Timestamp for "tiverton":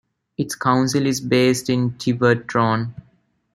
1.99-2.95